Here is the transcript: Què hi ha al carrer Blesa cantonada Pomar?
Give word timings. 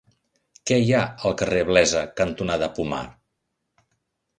Què 0.69 0.79
hi 0.85 0.89
ha 0.93 1.01
al 1.29 1.37
carrer 1.43 1.61
Blesa 1.69 2.03
cantonada 2.23 2.75
Pomar? 2.81 3.07